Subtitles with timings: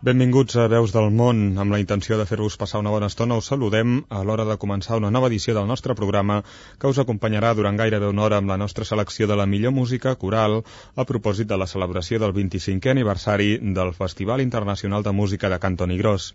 [0.00, 1.40] Benvinguts a Veus del Món.
[1.60, 4.96] Amb la intenció de fer-vos passar una bona estona, us saludem a l'hora de començar
[4.96, 6.38] una nova edició del nostre programa
[6.80, 10.14] que us acompanyarà durant gairebé una hora amb la nostra selecció de la millor música
[10.22, 10.62] coral
[10.96, 16.00] a propòsit de la celebració del 25è aniversari del Festival Internacional de Música de Cantoni
[16.00, 16.32] Gros.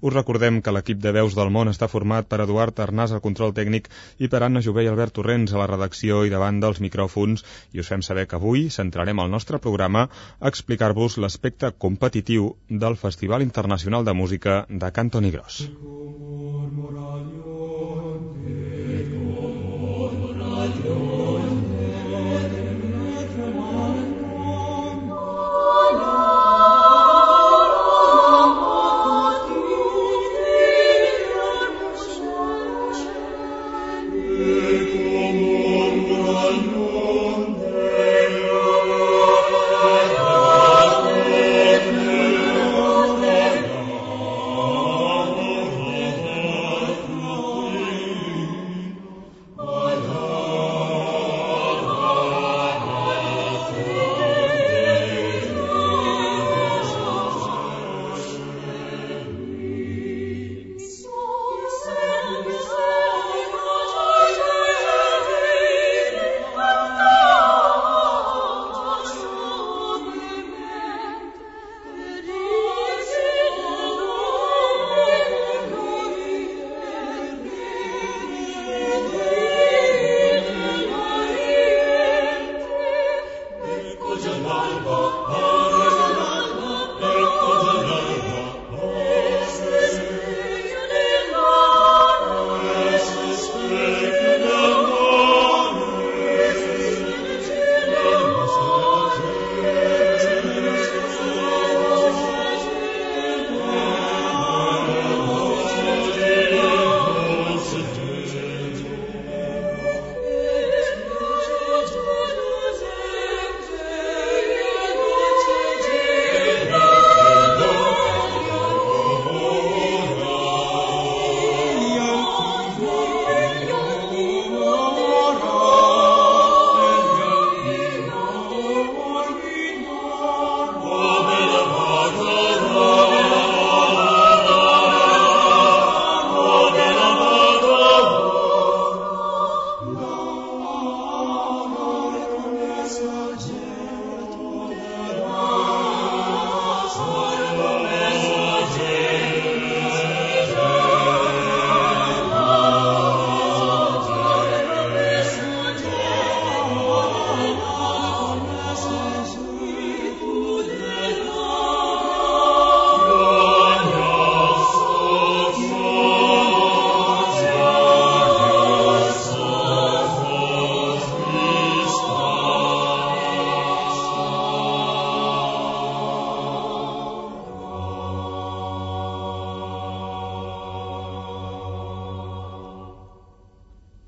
[0.00, 3.54] Us recordem que l'equip de Veus del Món està format per Eduard Arnàs al control
[3.56, 3.88] tècnic
[4.22, 7.42] i per Anna Jové i Albert Torrents a la redacció i davant dels micròfons
[7.74, 12.52] i us fem saber que avui centrarem el nostre programa a explicar-vos l'aspecte competitiu
[12.84, 15.62] del Festival Internacional de Música de Cantoni Gros.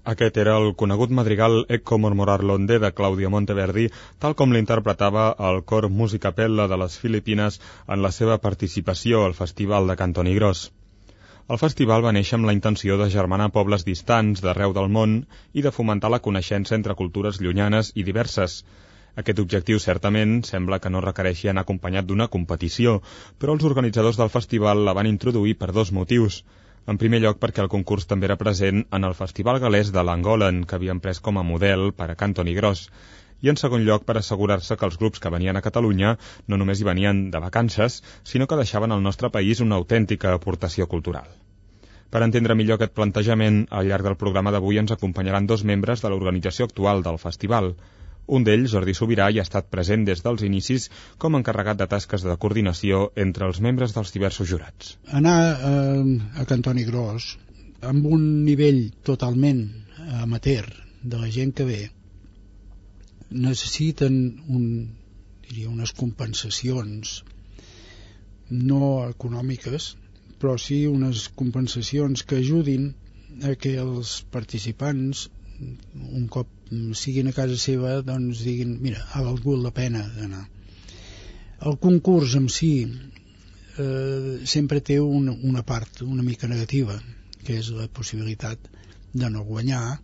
[0.08, 3.82] Aquest era el conegut madrigal Ecco mormorar l'onde de Claudio Monteverdi,
[4.18, 9.90] tal com l'interpretava el cor Musicapella de les Filipines en la seva participació al Festival
[9.92, 10.62] de Cantoni Gros.
[11.48, 15.18] El festival va néixer amb la intenció de germanar pobles distants d'arreu del món
[15.52, 18.64] i de fomentar la coneixença entre cultures llunyanes i diverses.
[19.20, 23.02] Aquest objectiu certament sembla que no requereixi anar acompanyat d'una competició,
[23.38, 26.40] però els organitzadors del festival la van introduir per dos motius–
[26.90, 30.64] en primer lloc perquè el concurs també era present en el Festival Galès de l'Angolen,
[30.66, 32.88] que havien pres com a model per a Cantoni Gros,
[33.46, 36.16] i en segon lloc per assegurar-se que els grups que venien a Catalunya
[36.48, 38.00] no només hi venien de vacances,
[38.32, 41.30] sinó que deixaven al nostre país una autèntica aportació cultural.
[42.10, 46.10] Per entendre millor aquest plantejament, al llarg del programa d'avui ens acompanyaran dos membres de
[46.10, 47.76] l'organització actual del festival,
[48.36, 50.88] un d'ells, Jordi Sobirà, hi ha estat present des dels inicis
[51.22, 54.94] com encarregat de tasques de coordinació entre els membres dels diversos jurats.
[55.20, 55.38] Anar
[55.70, 56.04] eh,
[56.42, 57.32] a Cantoni Gros
[57.92, 59.64] amb un nivell totalment
[60.20, 60.66] amateur
[61.02, 61.80] de la gent que ve
[63.30, 64.16] necessiten
[64.48, 64.64] un,
[65.48, 67.20] diria, unes compensacions
[68.50, 69.94] no econòmiques
[70.40, 72.90] però sí unes compensacions que ajudin
[73.46, 75.28] a que els participants
[75.60, 76.48] un cop
[76.96, 80.44] siguin a casa seva doncs diguin, mira, ha valgut la pena d'anar.
[81.68, 86.96] El concurs en si eh, sempre té una, una part una mica negativa
[87.44, 88.70] que és la possibilitat
[89.12, 89.98] de no guanyar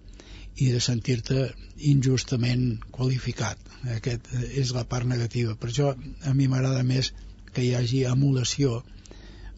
[0.57, 1.47] i de sentir-te
[1.93, 3.61] injustament qualificat.
[3.97, 5.55] Aquest és la part negativa.
[5.55, 7.13] Per això a mi m'agrada més
[7.53, 8.81] que hi hagi emulació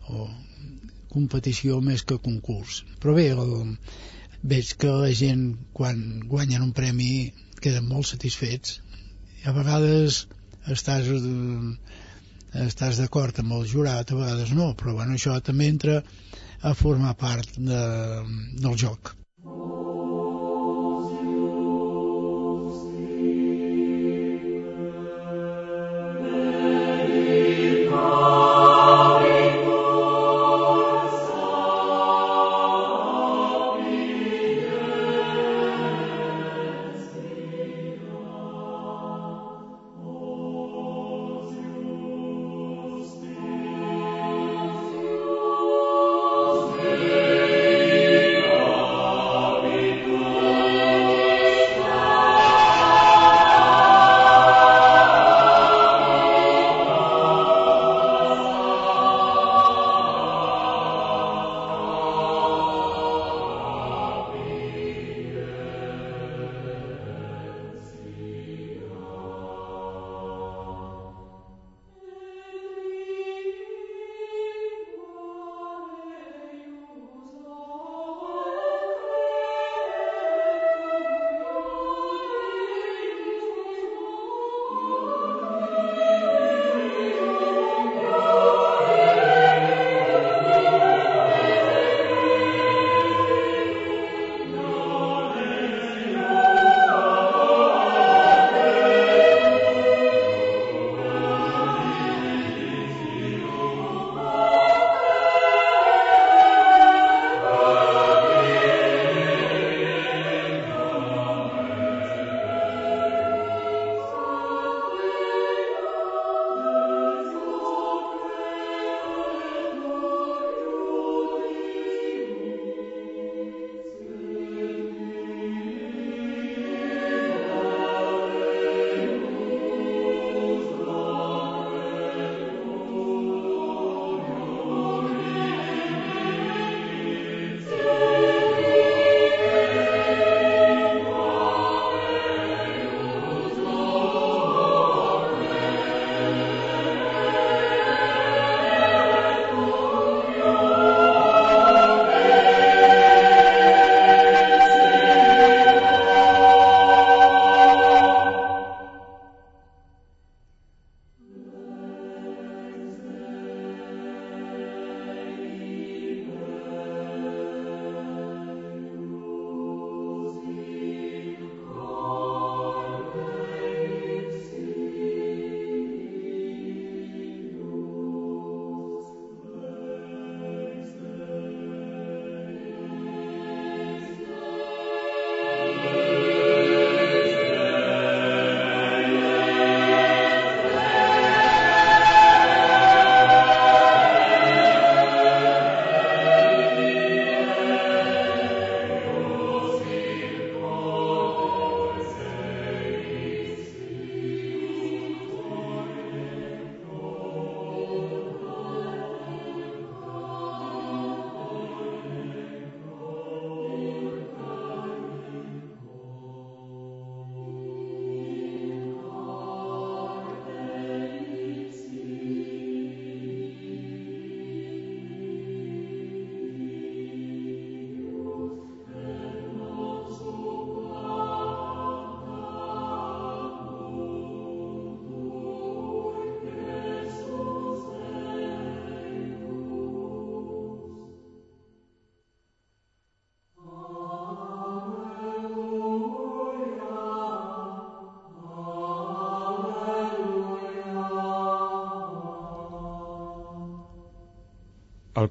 [0.08, 0.28] o
[1.12, 2.82] competició més que concurs.
[3.02, 3.54] Però bé, el,
[4.42, 5.44] veig que la gent
[5.74, 8.78] quan guanyen un premi queden molt satisfets.
[9.42, 10.24] I a vegades
[10.70, 11.10] estàs
[12.68, 16.02] estàs d'acord amb el jurat, a vegades no però bueno, això també entra
[16.62, 17.82] a formar part de,
[18.58, 19.14] del joc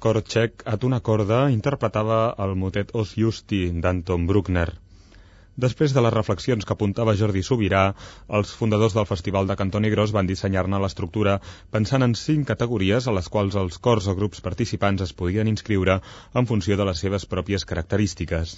[0.02, 4.68] Cor txec, a una corda, interpretava el motet Os Justi d'Anton Bruckner.
[5.64, 7.80] Després de les reflexions que apuntava Jordi Sobirà,
[8.38, 11.32] els fundadors del Festival de Cantoni Gros van dissenyar-ne l'estructura
[11.76, 15.96] pensant en cinc categories a les quals els cors o grups participants es podien inscriure
[16.42, 18.54] en funció de les seves pròpies característiques.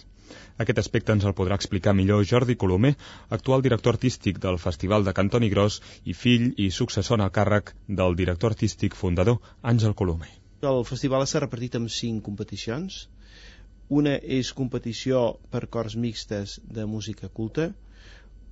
[0.64, 2.92] Aquest aspecte ens el podrà explicar millor Jordi Colomer,
[3.38, 7.72] actual director artístic del Festival de Cantoni Gros i fill i successor en el càrrec
[8.02, 9.40] del director artístic fundador
[9.74, 10.39] Àngel Colomer.
[10.68, 12.96] El festival s'ha repartit en cinc competicions,
[13.98, 15.20] una és competició
[15.54, 17.70] per cors mixtes de música culta,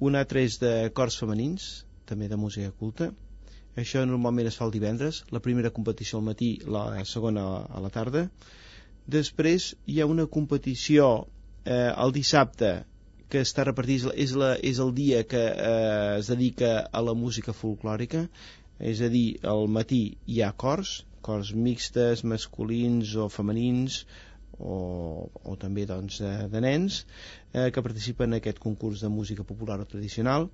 [0.09, 1.67] una altra és de cors femenins,
[2.09, 3.11] també de música culta.
[3.83, 7.91] Això normalment es fa el divendres, la primera competició al matí, la segona a la
[7.99, 8.25] tarda.
[9.07, 11.11] Després hi ha una competició
[11.65, 12.73] eh, el dissabte
[13.29, 17.53] que està repartida, és, la, és el dia que eh, es dedica a la música
[17.53, 18.25] folclòrica,
[18.81, 24.03] és a dir, al matí hi ha cors, cors mixtes, masculins o femenins,
[24.59, 27.03] o, o també doncs, de, de nens
[27.53, 30.49] eh, que participen en aquest concurs de música popular o tradicional.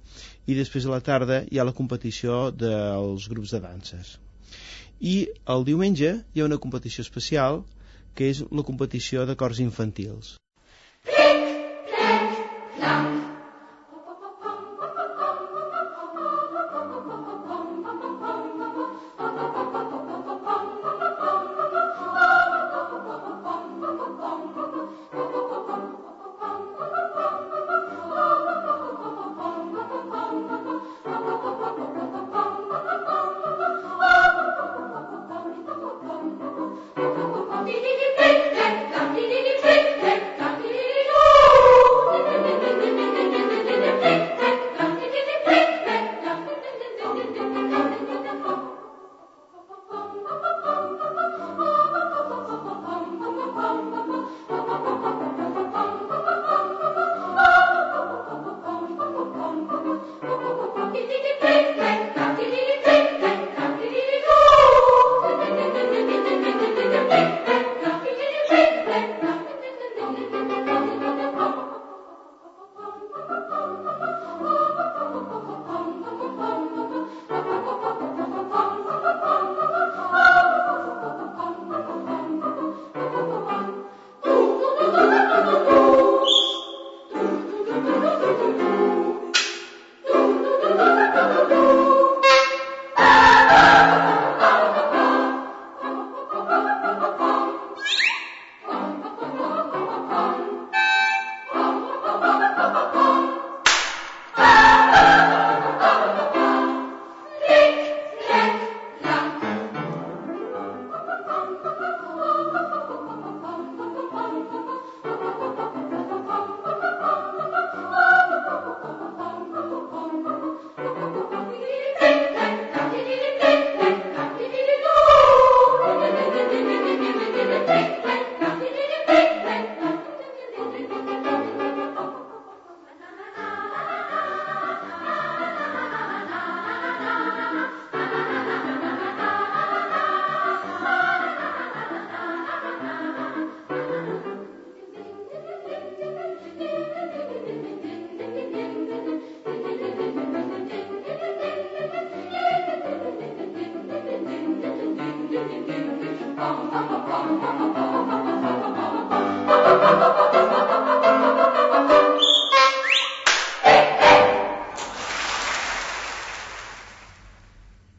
[0.46, 4.16] I després a la tarda hi ha la competició dels grups de danses.
[5.00, 5.16] I
[5.56, 7.64] el diumenge hi ha una competició especial
[8.14, 10.36] que és la competició de cors infantils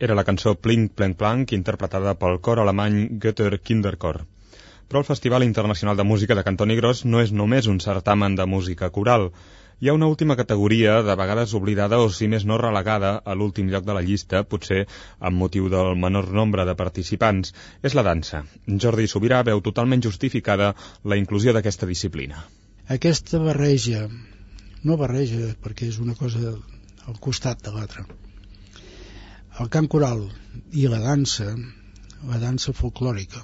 [0.05, 4.19] Era la cançó Plink Plank Plank interpretada pel cor alemany Götter Kinderchor.
[4.87, 8.45] Però el Festival Internacional de Música de Cantoni Gros no és només un certamen de
[8.51, 9.31] música coral.
[9.81, 13.71] Hi ha una última categoria, de vegades oblidada o si més no relegada a l'últim
[13.71, 14.83] lloc de la llista, potser
[15.17, 17.55] amb motiu del menor nombre de participants.
[17.81, 18.43] És la dansa.
[18.85, 22.45] Jordi Sobirà veu totalment justificada la inclusió d'aquesta disciplina.
[22.99, 24.05] Aquesta barreja,
[24.85, 28.05] no barreja perquè és una cosa al costat de l'altra,
[29.63, 30.25] el cant coral
[30.75, 31.47] i la dansa,
[32.27, 33.43] la dansa folclòrica,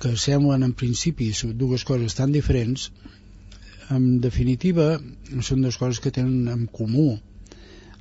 [0.00, 1.30] que semblen en principi
[1.62, 2.88] dues coses tan diferents,
[3.92, 4.94] en definitiva
[5.42, 7.18] són dues coses que tenen en comú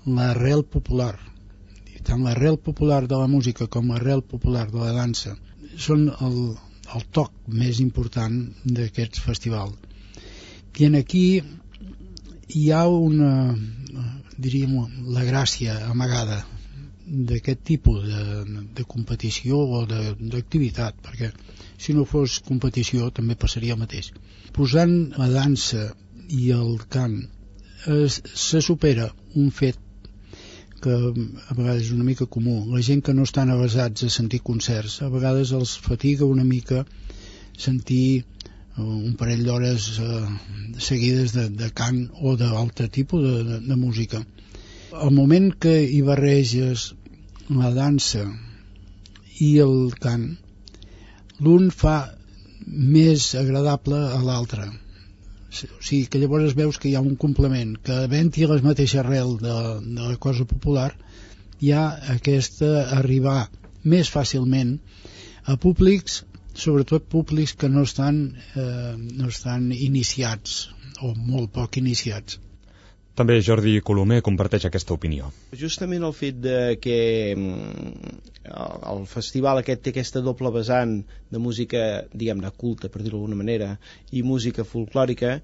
[0.05, 1.15] l'arrel popular.
[2.07, 5.35] Tant l'arrel popular de la música com l'arrel popular de la dansa
[5.75, 6.37] són el,
[6.95, 9.73] el toc més important d'aquest festival.
[10.79, 11.25] I en aquí
[12.55, 13.33] hi ha una
[14.39, 16.39] diríem la gràcia amagada
[17.09, 18.23] d'aquest tipus de,
[18.77, 21.31] de competició o d'activitat, perquè
[21.77, 24.11] si no fos competició també passaria el mateix.
[24.53, 25.89] Posant la dansa
[26.29, 27.19] i el cant
[27.87, 29.79] es, se supera un fet
[30.79, 32.61] que a vegades és una mica comú.
[32.71, 36.85] La gent que no estan avasats a sentir concerts, a vegades els fatiga una mica
[37.59, 40.21] sentir eh, un parell d'hores eh,
[40.79, 44.23] seguides de, de cant o d'altre tipus de, de, de música.
[44.95, 46.93] Al moment que hi barreges
[47.49, 48.25] la dansa
[49.41, 50.25] i el cant,
[51.45, 51.97] l'un fa
[52.67, 54.67] més agradable a l'altre.
[54.69, 59.37] O sigui que llavors veus que hi ha un complement que havent-hi la mateixa arrel
[59.41, 60.91] de, de la cosa popular
[61.59, 63.39] hi ha aquesta arribar
[63.93, 64.75] més fàcilment
[65.49, 66.21] a públics
[66.59, 68.21] sobretot públics que no estan,
[68.55, 70.69] eh, no estan iniciats
[71.01, 72.37] o molt poc iniciats
[73.19, 75.29] també Jordi Colomer comparteix aquesta opinió.
[75.61, 76.99] Justament el fet de que
[77.35, 78.13] mm,
[78.93, 80.95] el festival aquest té aquesta doble vessant
[81.33, 81.83] de música,
[82.13, 83.73] diguem-ne, culta, per dir-ho d'alguna manera,
[84.15, 85.35] i música folclòrica,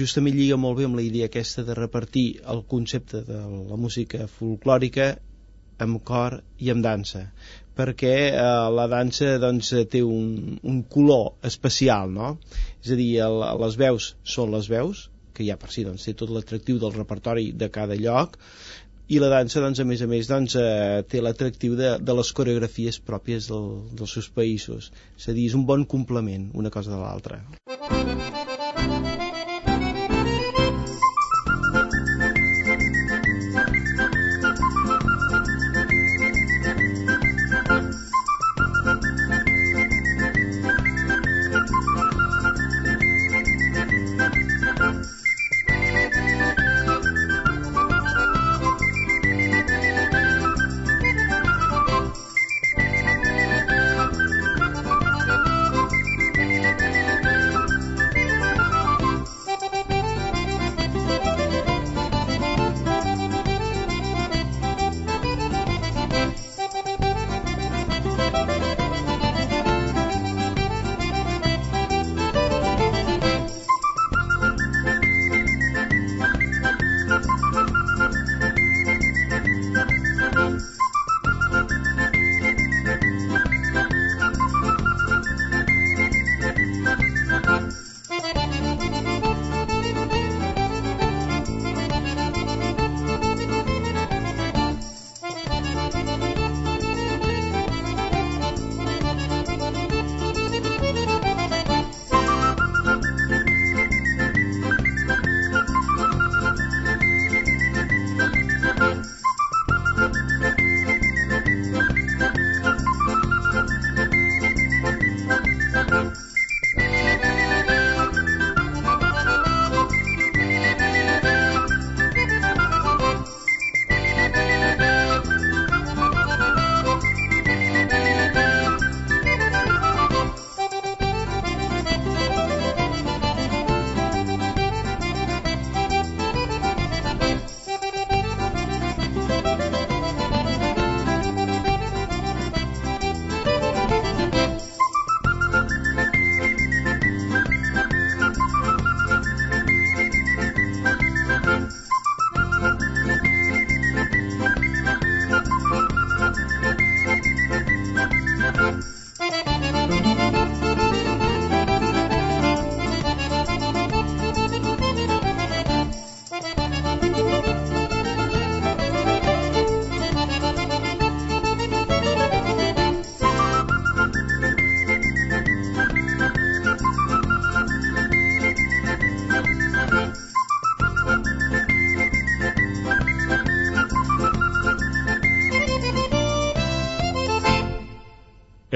[0.00, 4.26] justament lliga molt bé amb la idea aquesta de repartir el concepte de la música
[4.38, 5.14] folclòrica
[5.84, 7.28] amb cor i amb dansa
[7.78, 8.40] perquè eh,
[8.74, 12.32] la dansa doncs, té un, un color especial no?
[12.82, 15.04] és a dir, el, les veus són les veus
[15.38, 18.36] que ja per si doncs, té tot l'atractiu del repertori de cada lloc
[19.08, 22.32] i la dansa doncs, a més a més doncs, eh, té l'atractiu de, de les
[22.36, 24.90] coreografies pròpies del, dels seus països.
[25.16, 28.37] És a dir, és un bon complement una cosa de l'altra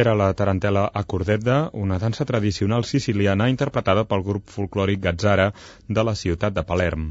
[0.03, 5.45] Era la tarantela Acordedda, una dansa tradicional siciliana interpretada pel grup folclòric Gazzara
[5.99, 7.05] de la ciutat de Palerm.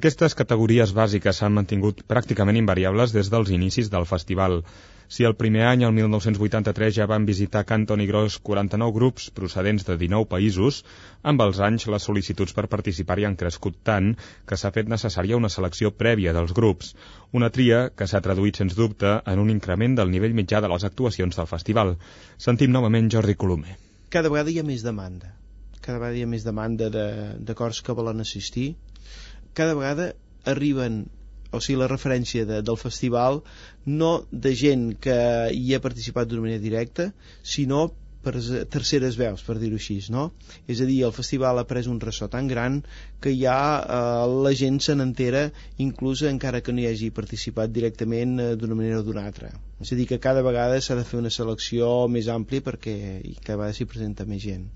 [0.00, 4.56] Aquestes categories bàsiques s'han mantingut pràcticament invariables des dels inicis del festival.
[5.08, 9.86] Si el primer any, el 1983, ja van visitar Canton i Gros 49 grups procedents
[9.88, 10.82] de 19 països,
[11.32, 14.10] amb els anys les sol·licituds per participar-hi han crescut tant
[14.44, 16.92] que s'ha fet necessària una selecció prèvia dels grups,
[17.32, 20.84] una tria que s'ha traduït sens dubte en un increment del nivell mitjà de les
[20.84, 21.96] actuacions del festival.
[22.36, 23.80] Sentim novament Jordi Colomer.
[24.12, 25.32] Cada vegada hi ha més demanda.
[25.80, 27.08] Cada vegada hi ha més demanda de,
[27.40, 28.74] de cors que volen assistir.
[29.56, 30.12] Cada vegada
[30.44, 31.06] arriben
[31.50, 33.40] o sigui, la referència de, del festival
[33.88, 35.16] no de gent que
[35.54, 37.10] hi ha participat d'una manera directa,
[37.54, 37.86] sinó
[38.22, 38.34] per
[38.74, 40.24] terceres veus, per dir-ho així, no?
[40.74, 42.80] És a dir, el festival ha pres un ressò tan gran
[43.24, 45.44] que ja eh, la gent se n'entera
[45.86, 49.52] inclús encara que no hi hagi participat directament eh, d'una manera o d'una altra.
[49.80, 52.98] És a dir, que cada vegada s'ha de fer una selecció més àmplia perquè
[53.38, 54.68] cada vegada s'hi presenta més gent.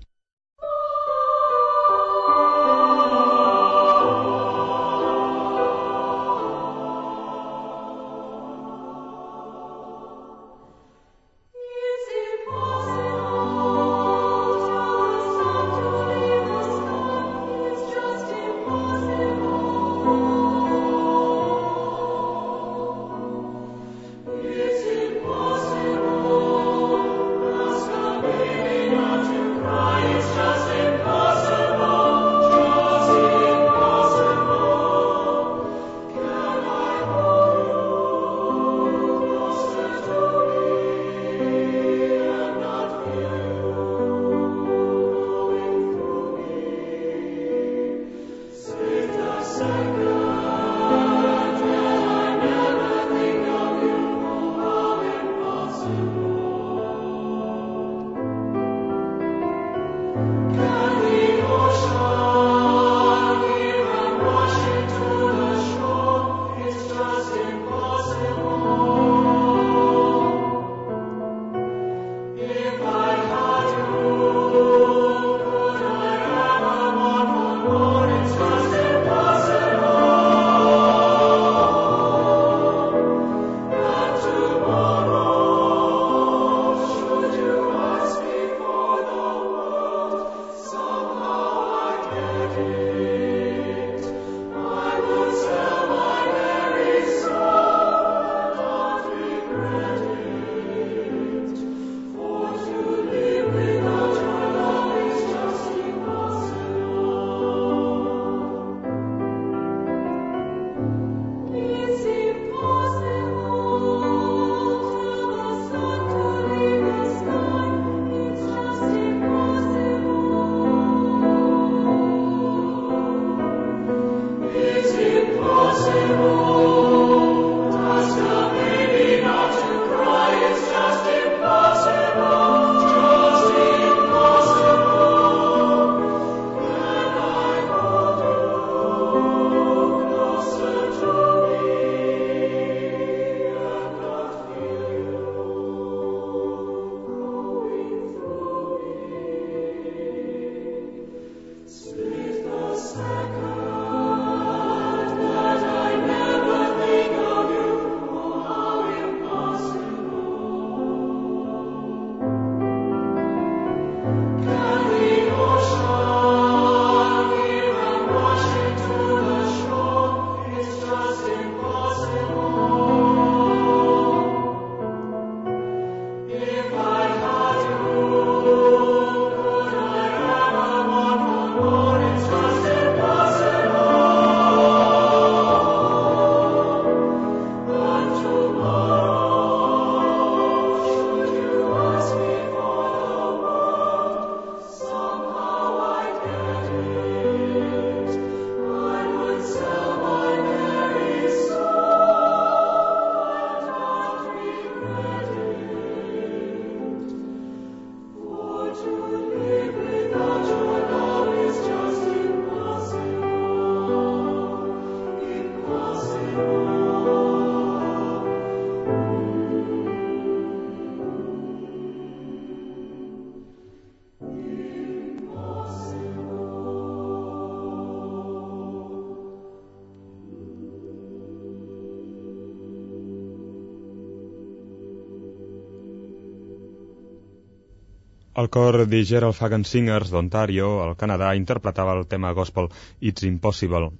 [238.35, 243.91] El cor de Gerald Fagan Singers d'Ontario, al Canadà, interpretava el tema gospel It's Impossible.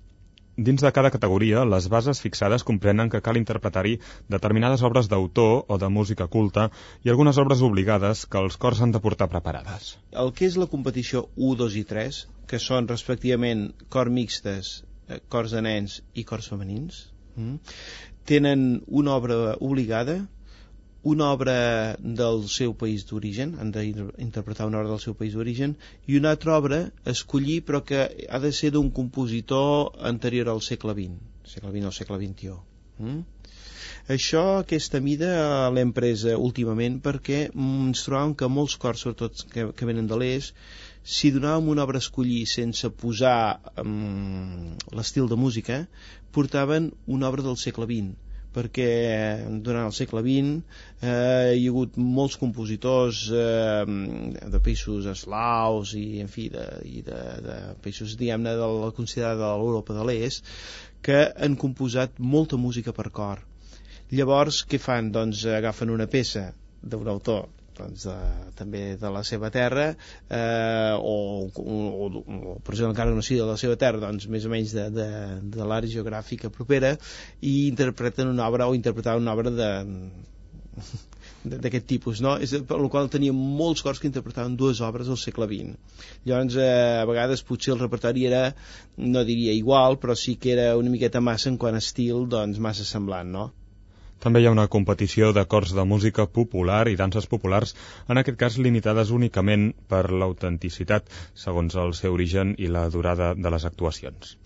[0.58, 3.93] Dins de cada categoria, les bases fixades comprenen que cal interpretar-hi
[4.34, 6.65] determinades obres d'autor o de música culta
[7.06, 9.93] i algunes obres obligades que els cors han de portar preparades.
[10.26, 15.22] El que és la competició 1, 2 i 3, que són respectivament cor mixtes, eh,
[15.30, 17.04] cors de nens i cors femenins,
[17.36, 17.58] mm,
[18.26, 20.24] tenen una obra obligada
[21.04, 25.76] una obra del seu país d'origen, han d'interpretar una obra del seu país d'origen,
[26.08, 30.63] i una altra obra a escollir però que ha de ser d'un compositor anterior al
[30.63, 31.20] segle XX,
[31.56, 32.56] segle XX o segle XXI.
[33.04, 33.20] Mm?
[34.16, 35.34] Això, aquesta mida,
[35.76, 40.56] l'hem presa últimament perquè ens trobàvem que molts cors, sobretot que, que venen de l'est,
[41.04, 45.84] si donàvem una obra a escollir sense posar um, l'estil de música,
[46.32, 48.23] portaven una obra del segle XX
[48.54, 48.89] perquè
[49.66, 50.52] durant el segle XX
[51.02, 53.86] eh, hi ha hagut molts compositors eh,
[54.56, 59.42] de països eslaus i, en fi, de, i de, de països, diguem-ne, de la considerada
[59.42, 60.54] de l'Europa de l'Est,
[61.04, 63.42] que han composat molta música per cor.
[64.13, 65.10] Llavors, què fan?
[65.12, 66.52] Doncs agafen una peça
[66.84, 68.16] d'un autor doncs, de,
[68.60, 71.16] també de la seva terra eh, o,
[71.48, 71.78] o,
[72.10, 74.90] o, per exemple encara no sigui de la seva terra doncs més o menys de,
[74.94, 75.08] de,
[75.56, 76.96] de l'àrea geogràfica propera
[77.42, 79.72] i interpreten una obra o interpretar una obra de
[81.44, 82.36] d'aquest tipus, no?
[82.46, 85.98] És, per la qual teníem molts cors que interpretaven dues obres del segle XX.
[86.30, 88.44] Llavors, eh, a vegades potser el repertori era,
[88.98, 92.62] no diria igual, però sí que era una miqueta massa en quant a estil, doncs
[92.64, 93.50] massa semblant, no?
[94.24, 97.74] També hi ha una competició de cors de música popular i danses populars,
[98.14, 101.10] en aquest cas limitades únicament per l'autenticitat,
[101.42, 104.38] segons el seu origen i la durada de les actuacions.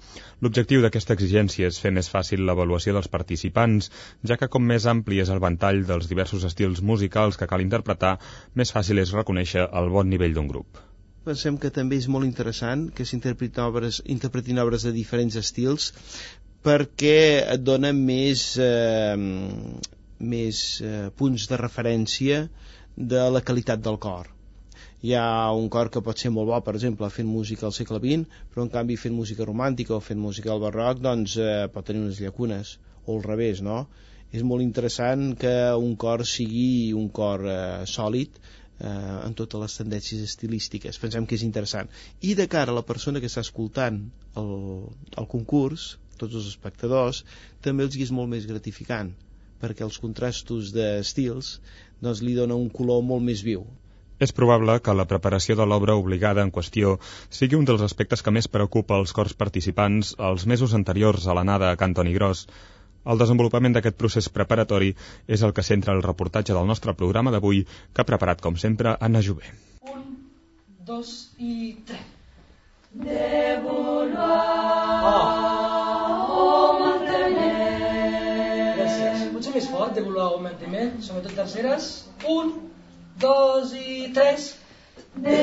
[0.41, 3.91] L'objectiu d'aquesta exigència és fer més fàcil l'avaluació dels participants,
[4.31, 8.17] ja que com més ampli és el ventall dels diversos estils musicals que cal interpretar,
[8.57, 10.85] més fàcil és reconèixer el bon nivell d'un grup
[11.27, 15.89] pensem que també és molt interessant que s'interpretin obres, interpretin obres de diferents estils
[16.65, 17.19] perquè
[17.55, 19.17] et dona més, eh,
[20.19, 22.47] més eh, punts de referència
[22.97, 24.33] de la qualitat del cor.
[25.05, 27.99] Hi ha un cor que pot ser molt bo, per exemple, fent música al segle
[28.01, 31.85] XX, però en canvi fent música romàntica o fent música al barroc, doncs eh, pot
[31.85, 33.83] tenir unes llacunes, o al revés, no?
[34.33, 38.41] És molt interessant que un cor sigui un cor eh, sòlid,
[38.79, 40.97] eh, en totes les tendències estilístiques.
[41.03, 41.93] Pensem que és interessant.
[42.21, 44.01] I de cara a la persona que està escoltant
[44.41, 44.51] el,
[45.17, 47.23] el concurs, tots els espectadors,
[47.61, 49.13] també els és molt més gratificant,
[49.61, 51.57] perquè els contrastos d'estils
[52.01, 53.65] doncs, li dona un color molt més viu.
[54.19, 56.95] És probable que la preparació de l'obra obligada en qüestió
[57.39, 61.69] sigui un dels aspectes que més preocupa els cors participants els mesos anteriors a l'anada
[61.69, 62.47] a Cantoni Gros.
[63.05, 64.89] El desenvolupament d'aquest procés preparatori
[65.37, 68.97] és el que centra el reportatge del nostre programa d'avui, que ha preparat, com sempre,
[68.99, 69.53] Anna Jové.
[69.93, 70.05] Un,
[70.89, 72.13] dos i tres.
[72.97, 75.46] De oh.
[79.57, 81.85] Més fort de voler augmentament, sobretot terceres.
[82.29, 82.53] Un,
[83.21, 84.51] dos i tres.
[85.17, 85.37] De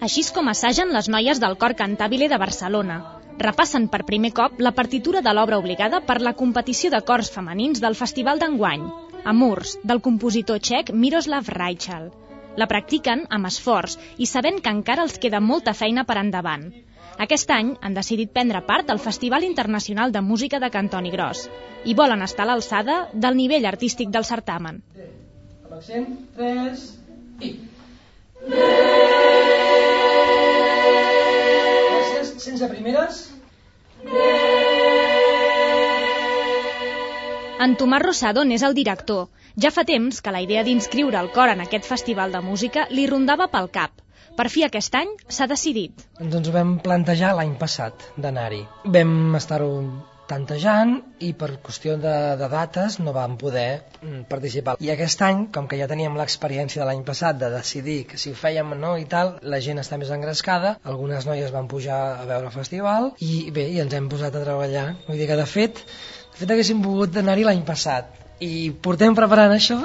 [0.00, 2.96] Així és com assagen les noies del Cor Cantabile de Barcelona.
[3.42, 7.84] Repassen per primer cop la partitura de l'obra obligada per la competició de cors femenins
[7.84, 8.88] del Festival d'enguany,
[9.34, 12.08] Amurs, del compositor txec Miroslav Reichel.
[12.58, 16.70] La practiquen amb esforç i sabent que encara els queda molta feina per endavant.
[17.20, 21.48] Aquest any han decidit prendre part al Festival Internacional de Música de Cantoni Gros
[21.84, 24.80] i volen estar a l'alçada del nivell artístic del certamen.
[25.66, 26.06] Amb accent,
[26.38, 26.86] 3
[27.44, 27.52] i...
[31.90, 33.20] Gràcies, sense primeres.
[37.60, 39.28] En Tomàs Rosado n'és el director.
[39.56, 43.08] Ja fa temps que la idea d'inscriure el cor en aquest festival de música li
[43.10, 43.96] rondava pel cap–
[44.36, 46.06] per fi aquest any s'ha decidit.
[46.20, 48.62] Doncs ens ho vam plantejar l'any passat d'anar-hi.
[48.96, 49.70] Vam estar-ho
[50.30, 50.92] tantejant
[51.26, 54.76] i per qüestió de, de dates no vam poder mm, participar.
[54.78, 58.30] I aquest any, com que ja teníem l'experiència de l'any passat de decidir que si
[58.30, 61.98] ho fèiem o no i tal, la gent està més engrescada, algunes noies van pujar
[62.12, 64.86] a veure el festival i bé, i ens hem posat a treballar.
[65.08, 65.82] Vull dir que de fet,
[66.30, 69.80] de fet haguéssim pogut anar-hi l'any passat i portem preparant això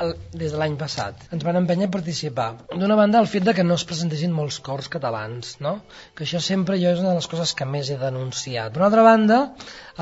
[0.00, 1.26] el, des de l'any passat.
[1.34, 2.48] Ens van empènyer a participar.
[2.72, 5.74] D'una banda, el fet de que no es presentessin molts cors catalans, no?
[6.16, 8.72] que això sempre jo és una de les coses que més he denunciat.
[8.74, 9.40] D'una altra banda,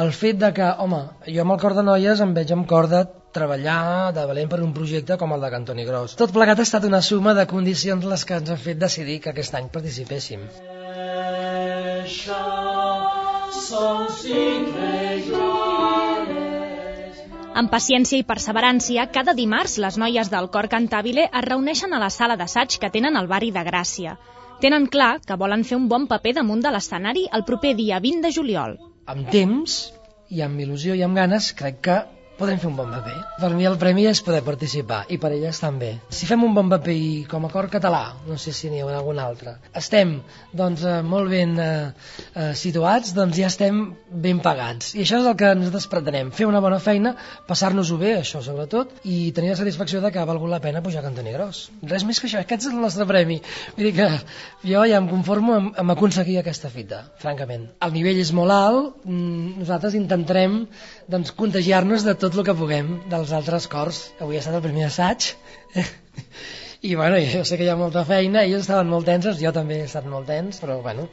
[0.05, 2.91] el fet de que, home, jo amb el cor de noies em veig amb cor
[2.93, 3.05] de
[3.39, 6.17] treballar de valent per un projecte com el de Cantoni Gros.
[6.21, 9.35] Tot plegat ha estat una suma de condicions les que ens han fet decidir que
[9.35, 10.49] aquest any participéssim.
[12.09, 12.45] Això
[13.59, 14.07] són
[17.55, 22.11] amb paciència i perseverància, cada dimarts les noies del Cor Cantabile es reuneixen a la
[22.11, 24.17] sala d'assaig que tenen al barri de Gràcia.
[24.61, 28.27] Tenen clar que volen fer un bon paper damunt de l'escenari el proper dia 20
[28.27, 28.79] de juliol.
[29.07, 29.79] Amb temps
[30.29, 31.99] i amb il·lusió i amb ganes crec que
[32.39, 33.17] podem fer un bon paper.
[33.41, 35.91] Per mi el premi és poder participar, i per elles també.
[36.15, 38.99] Si fem un bon paper i com a cor català, no sé si n'hi ha
[38.99, 40.19] algun altre, estem
[40.57, 41.71] doncs, eh, molt ben eh,
[42.35, 44.95] eh, situats, doncs ja estem ben pagats.
[44.95, 47.15] I això és el que nosaltres pretenem, fer una bona feina,
[47.49, 51.03] passar-nos-ho bé, això sobretot, i tenir la satisfacció de que ha valgut la pena pujar
[51.03, 51.65] a Cantoni Gros.
[51.91, 53.41] Res més que això, aquest és el nostre premi.
[53.77, 54.09] Vull dir que
[54.63, 57.69] jo ja em conformo amb, amb aconseguir aquesta fita, francament.
[57.85, 60.63] El nivell és molt alt, mm, nosaltres intentarem
[61.09, 64.03] doncs, contagiar-nos de tot el que puguem dels altres cors.
[64.21, 65.33] Avui ha estat el primer assaig
[66.89, 69.81] i bueno, jo sé que hi ha molta feina, ells estaven molt tensos, jo també
[69.81, 71.09] he estat molt tens, però bueno,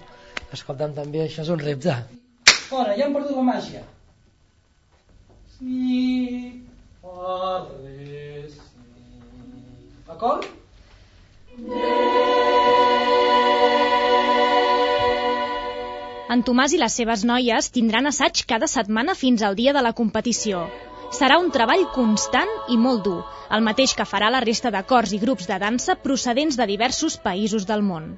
[0.53, 1.95] escolta'm, també això és un repte.
[2.67, 3.81] Fora, ja hem perdut la màgia.
[5.55, 6.65] Sí,
[7.01, 8.61] arre, sí.
[10.05, 10.45] D'acord?
[16.33, 19.91] En Tomàs i les seves noies tindran assaig cada setmana fins al dia de la
[19.99, 20.61] competició.
[21.13, 23.19] Serà un treball constant i molt dur,
[23.57, 27.19] el mateix que farà la resta de cors i grups de dansa procedents de diversos
[27.27, 28.15] països del món.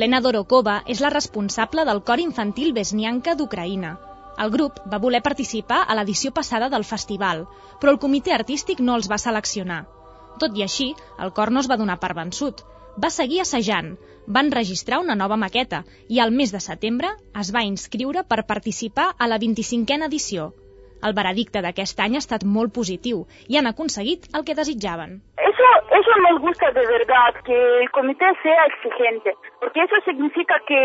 [0.00, 3.90] Olena Dorokova és la responsable del cor infantil Besnianka d'Ucraïna.
[4.44, 7.42] El grup va voler participar a l'edició passada del festival,
[7.82, 9.82] però el comitè artístic no els va seleccionar.
[10.40, 10.86] Tot i així,
[11.26, 12.64] el cor no es va donar per vençut.
[12.96, 13.92] Va seguir assajant,
[14.38, 17.12] van registrar una nova maqueta i al mes de setembre
[17.44, 20.48] es va inscriure per participar a la 25a edició.
[21.06, 25.20] El veredicte d'aquest any ha estat molt positiu i han aconseguit el que desitjaven.
[25.50, 30.80] Eso, eso nos gusta de verdad, que el comité sea exigente, porque eso significa que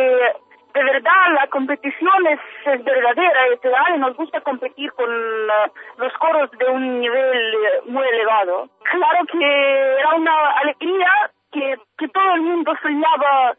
[0.76, 2.40] de verdad la competición es,
[2.84, 7.92] verdadera, es real y nos gusta competir con uh, los coros de un nivel uh,
[7.92, 8.68] muy elevado.
[8.84, 13.56] Claro que era una alegría que, que todo el mundo soñaba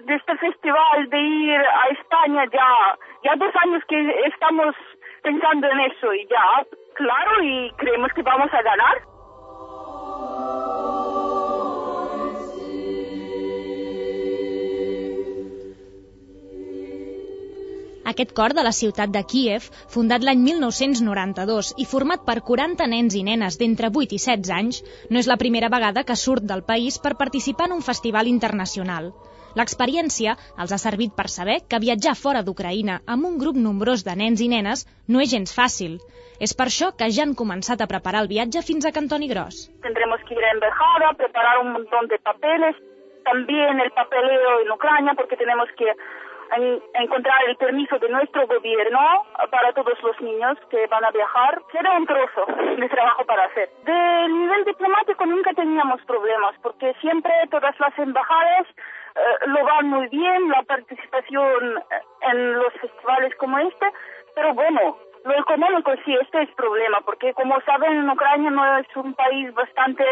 [0.00, 4.74] de este festival, de ir a España ya, ya dos años que estamos
[5.22, 9.02] pensando en eso y ya, claro, y creemos que vamos a ganar.
[18.10, 23.16] Aquest cor de la ciutat de Kíev, fundat l'any 1992 i format per 40 nens
[23.18, 26.62] i nenes d'entre 8 i 16 anys, no és la primera vegada que surt del
[26.68, 29.10] país per participar en un festival internacional.
[29.58, 34.14] L'experiència els ha servit per saber que viatjar fora d'Ucraïna amb un grup nombrós de
[34.22, 35.96] nens i nenes no és gens fàcil.
[36.38, 39.64] És per això que ja han començat a preparar el viatge fins a Cantoni Gros.
[39.82, 42.76] Tendremos que ir a embajada, preparar un montón de papeles,
[43.24, 45.90] también el papeleo en Ucrania, porque tenemos que
[46.56, 49.00] en, encontrar el permiso de nuestro gobierno
[49.50, 51.62] para todos los niños que van a viajar.
[51.72, 53.70] Será un trozo de trabajo para hacer.
[53.84, 58.66] Del nivel diplomático nunca teníamos problemas, porque siempre todas las embajadas
[59.16, 61.82] eh, lo van muy bien, la participación
[62.22, 63.86] en los festivales como este,
[64.34, 68.86] pero bueno, lo económico sí, este es problema, porque como saben, en Ucrania no es
[68.96, 70.04] un país bastante,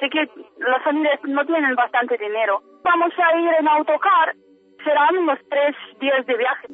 [0.00, 0.28] que, que
[0.58, 2.60] las familias no tienen bastante dinero.
[2.82, 4.34] Vamos a ir en autocar,
[4.84, 6.66] serán unos tres días de viaje.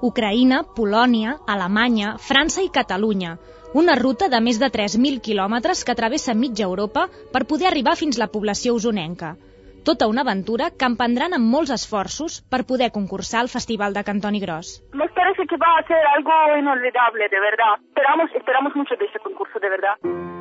[0.00, 3.36] Ucraïna, Polònia, Alemanya, França i Catalunya.
[3.74, 8.18] Una ruta de més de 3.000 quilòmetres que travessa mitja Europa per poder arribar fins
[8.18, 9.36] la població usonenca.
[9.84, 14.40] Tota una aventura que emprendran amb molts esforços per poder concursar al Festival de Cantoni
[14.40, 14.72] Gros.
[14.92, 17.78] Nos parece que va a ser algo inolvidable, de verdad.
[17.88, 20.39] Esperamos, esperamos mucho de este concurso, de verdad.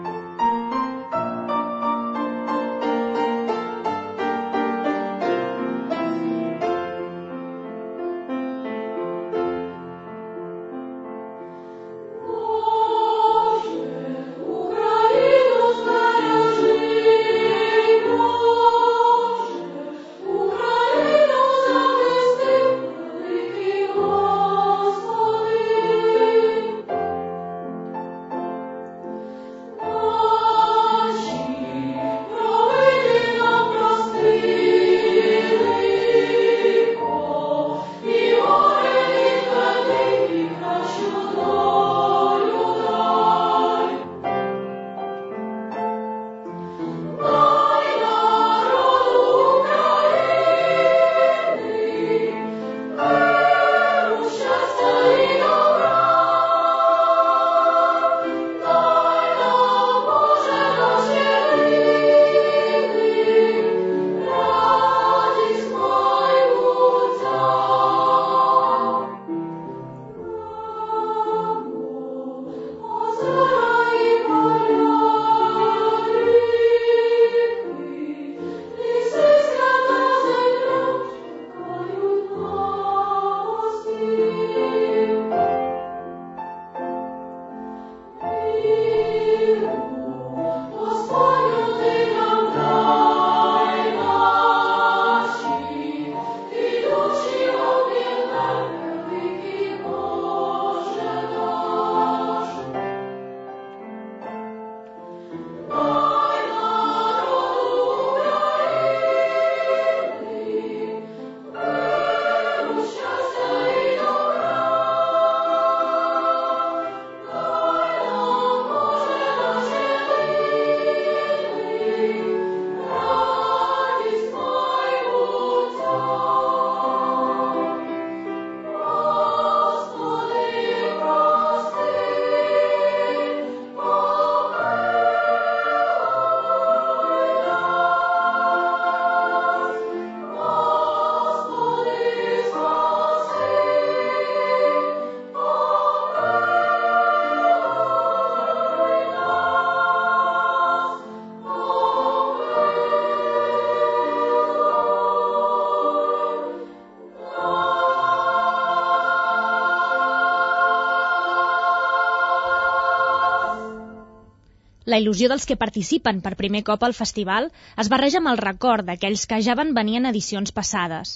[164.90, 167.48] La il·lusió dels que participen per primer cop al festival
[167.82, 171.12] es barreja amb el record d'aquells que ja van venir en edicions passades.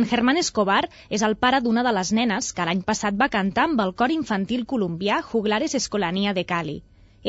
[0.00, 0.84] En Germán Escobar
[1.18, 4.14] és el pare d'una de les nenes que l'any passat va cantar amb el cor
[4.18, 6.76] infantil colombià Juglares Escolania de Cali.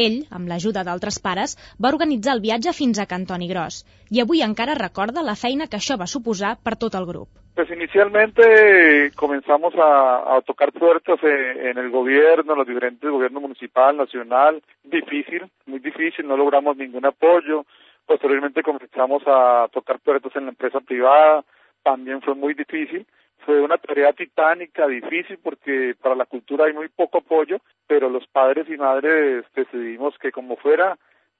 [0.05, 3.81] Ell, amb l'ajuda d'altres pares, va organitzar el viatge fins a Cantoni Gros
[4.13, 7.46] i avui encara recorda la feina que això va suposar per tot el grup.
[7.57, 14.61] Pues inicialmente comenzamos a, tocar puertas en, en, el gobierno, los diferentes gobiernos municipal, nacional,
[14.83, 17.65] difícil, muy difícil, no logramos ningún apoyo.
[18.05, 21.43] Posteriormente comenzamos a tocar puertas en la empresa privada,
[21.81, 23.07] también fue muy difícil.
[23.39, 28.27] Fue una tarea titánica, difícil, porque para la cultura hay muy poco apoyo, pero los
[28.27, 30.95] padres y madres decidimos que como fuera,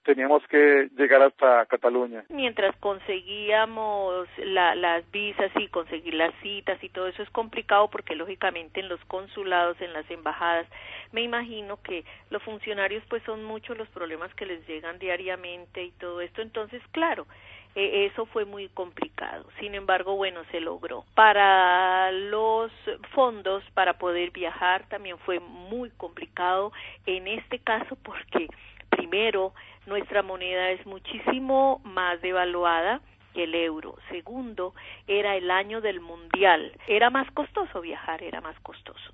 [0.08, 2.24] teníamos que llegar hasta Cataluña.
[2.30, 8.16] Mientras conseguíamos la, las visas y conseguir las citas y todo eso es complicado porque
[8.16, 10.66] lógicamente en los consulados, en las embajadas,
[11.12, 15.92] me imagino que los funcionarios pues son muchos los problemas que les llegan diariamente y
[15.92, 16.42] todo esto.
[16.42, 17.28] Entonces, claro,
[17.76, 19.46] eh, eso fue muy complicado.
[19.60, 21.04] Sin embargo, bueno, se logró.
[21.16, 22.72] Para los
[23.14, 26.72] fondos, para poder viajar, también fue muy complicado
[27.06, 28.48] en este caso porque
[28.90, 29.54] primero
[29.88, 33.02] nuestra moneda es muchísimo más devaluada
[33.34, 33.96] que el euro.
[34.10, 34.74] Segundo,
[35.08, 36.74] era el año del mundial.
[36.88, 39.14] Era más costoso viajar, era más costoso.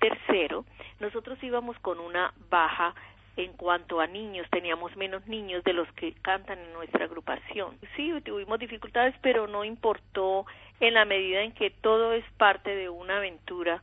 [0.00, 0.64] Tercero,
[1.00, 2.94] nosotros íbamos con una baja
[3.36, 7.78] en cuanto a niños, teníamos menos niños de los que cantan en nuestra agrupación.
[7.94, 10.44] Sí, tuvimos dificultades, pero no importó
[10.80, 13.80] en la medida en que todo es parte de una aventura,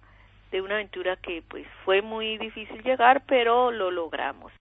[0.51, 4.51] de una aventura que pues fue muy difícil llegar, pero lo logramos.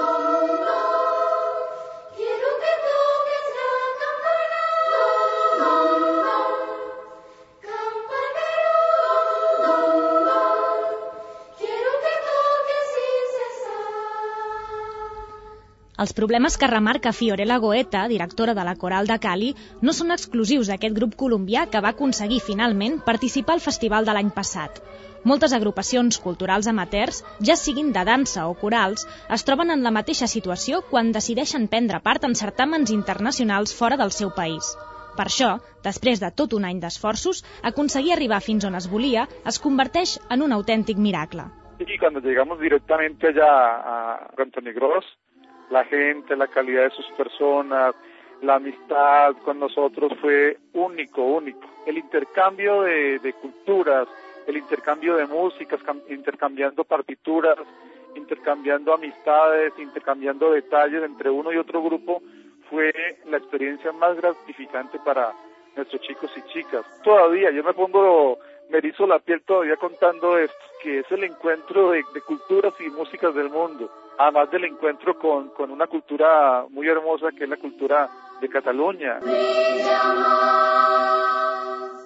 [0.00, 0.49] Lord.
[16.00, 19.50] Els problemes que remarca Fiorella Goeta, directora de la Coral de Cali,
[19.84, 24.30] no són exclusius d'aquest grup colombià que va aconseguir finalment participar al festival de l'any
[24.38, 24.80] passat.
[25.28, 29.04] Moltes agrupacions culturals amateurs, ja siguin de dansa o corals,
[29.36, 34.16] es troben en la mateixa situació quan decideixen prendre part en certàmens internacionals fora del
[34.22, 34.72] seu país.
[35.18, 37.44] Per això, després de tot un any d'esforços,
[37.74, 41.50] aconseguir arribar fins on es volia es converteix en un autèntic miracle.
[41.80, 43.50] Y cuando llegamos directamente allá
[43.92, 45.04] a Cantonegros,
[45.70, 47.94] la gente, la calidad de sus personas,
[48.42, 51.60] la amistad con nosotros fue único, único.
[51.86, 54.08] El intercambio de, culturas,
[54.46, 57.56] el intercambio de músicas, intercambiando partituras,
[58.16, 62.22] intercambiando amistades, intercambiando detalles entre uno y otro grupo,
[62.68, 62.92] fue
[63.26, 65.32] la experiencia más gratificante para
[65.76, 66.84] nuestros chicos y chicas.
[67.02, 68.38] Todavía, yo me pongo,
[68.70, 73.34] me erizo la piel todavía contando esto, que es el encuentro de culturas y músicas
[73.34, 73.90] del mundo
[74.20, 78.08] además del encuentro con, con una cultura muy hermosa que es la cultura
[78.38, 79.18] de Cataluña.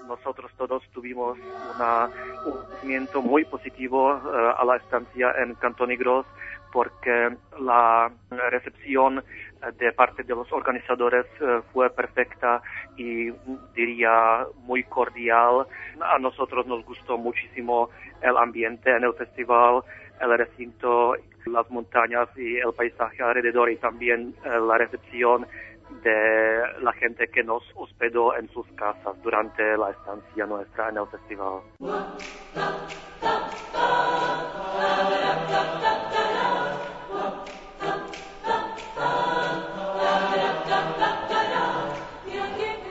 [0.07, 1.37] Nosotros todos tuvimos
[1.75, 2.09] una,
[2.47, 6.25] un sentimiento muy positivo uh, a la estancia en Cantonigros
[6.73, 9.23] porque la recepción eh,
[9.79, 12.63] de parte de los organizadores uh, fue perfecta
[12.97, 13.31] y
[13.75, 15.67] diría muy cordial.
[16.01, 17.91] A nosotros nos gustó muchísimo
[18.23, 19.83] el ambiente en el festival,
[20.21, 25.47] el recinto las montañas y el paisaje alrededor y también eh, la recepción
[26.03, 31.07] de la gente que nos hospedó en sus casas durante la estancia nuestra en el
[31.07, 31.61] festival.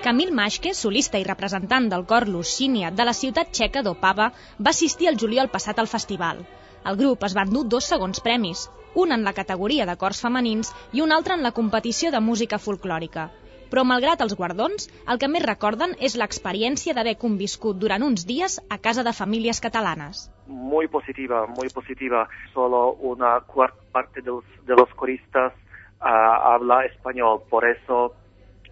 [0.04, 5.08] Camil Maschke, solista i representant del cor Lucinia de la ciutat txeca d'Opava, va assistir
[5.08, 6.44] el juliol passat al festival.
[6.90, 8.66] El grup es va endur dos segons premis,
[9.04, 12.60] un en la categoria de cors femenins i un altre en la competició de música
[12.60, 13.30] folclòrica.
[13.72, 18.60] Però, malgrat els guardons, el que més recorden és l'experiència d'haver conviscut durant uns dies
[18.70, 20.28] a casa de famílies catalanes.
[20.46, 22.28] Muy positiva, muy positiva.
[22.54, 25.54] Solo una cuarta parte de los, de los coristas
[26.02, 26.06] uh,
[26.54, 28.14] habla español, por eso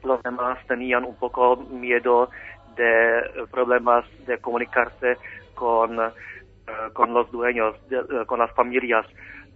[0.03, 2.29] los demás tenían un poco miedo
[2.75, 5.17] de problemas de comunicarse
[5.55, 5.97] con
[6.93, 9.05] con los dueños, de, eh, con las familias,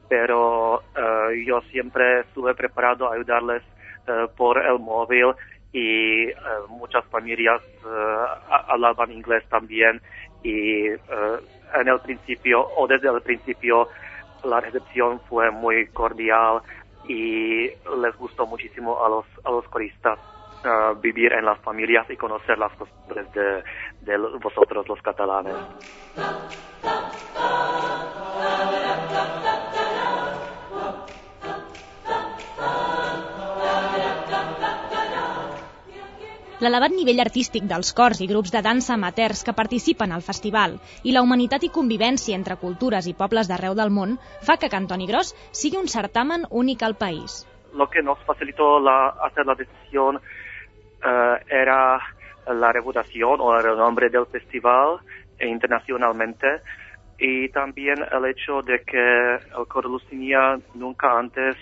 [0.08, 3.64] pero eh, yo siempre estuve preparado a ayudarles
[4.38, 5.34] por el móvil
[5.74, 6.28] y
[6.70, 7.60] muchas familias
[8.68, 10.00] hablaban inglés también
[10.44, 13.88] y en el principio o desde el principio
[14.44, 16.62] la recepción fue muy cordial
[17.08, 20.20] y les gustó muchísimo a los, a los coristas.
[20.66, 23.64] uh, vivir en las familias y conocer las costumbres de,
[24.02, 25.56] de vosotros los catalanes.
[36.66, 41.12] l'elevat nivell artístic dels cors i grups de dansa amateurs que participen al festival i
[41.14, 44.16] la humanitat i convivència entre cultures i pobles d'arreu del món
[44.48, 47.44] fa que Cantoni Gros sigui un certamen únic al país.
[47.74, 50.22] Lo que nos facilitó la, hacer la decisión
[51.48, 52.00] era
[52.48, 55.00] la reputación o el renombre del festival
[55.40, 56.62] internacionalmente
[57.18, 61.56] y también el hecho de que el coro Lucinia nunca antes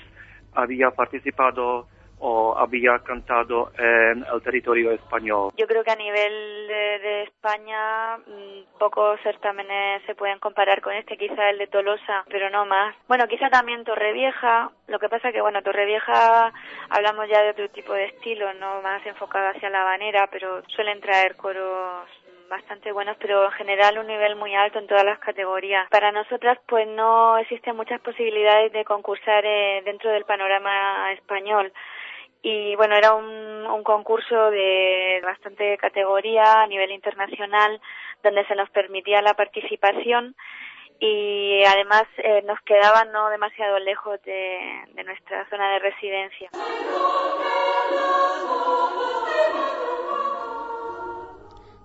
[0.53, 1.87] había participado
[2.25, 5.51] o había cantado en el territorio español.
[5.57, 11.17] Yo creo que a nivel de, España mm, pocos certámenes se pueden comparar con este,
[11.17, 12.95] quizá el de Tolosa, pero no más.
[13.09, 16.53] Bueno, quizá también Torrevieja, lo que pasa que bueno, Torrevieja
[16.89, 21.01] hablamos ya de otro tipo de estilo, no más enfocado hacia la habanera, pero suelen
[21.01, 22.07] traer coros
[22.49, 25.89] bastante buenos, pero en general un nivel muy alto en todas las categorías.
[25.89, 31.73] Para nosotras, pues no existen muchas posibilidades de concursar eh, dentro del panorama español
[32.43, 37.79] y bueno, era un, un, concurso de bastante categoría a nivel internacional
[38.21, 40.35] donde se nos permitía la participación
[40.99, 44.59] y además eh, nos quedaba no demasiado lejos de,
[45.03, 46.49] nuestra zona de residencia.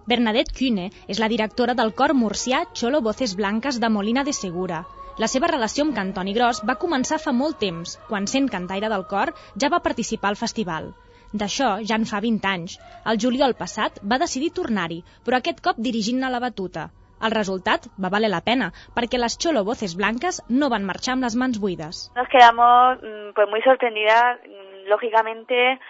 [0.07, 4.87] Bernadette Kühne és la directora del cor murcià Cholo Voces Blanques de Molina de Segura.
[5.19, 9.03] La seva relació amb Cantoni Gros va començar fa molt temps, quan sent cantaire del
[9.13, 10.93] cor ja va participar al festival.
[11.41, 12.77] D'això ja en fa 20 anys.
[13.13, 16.87] El juliol passat va decidir tornar-hi, però aquest cop dirigint-ne la batuta.
[17.19, 21.27] El resultat va valer la pena, perquè les Cholo Voces Blancas no van marxar amb
[21.27, 22.05] les mans buides.
[22.15, 24.39] Nos quedamos mm, pues muy sorprendidas,
[24.87, 25.81] lógicamente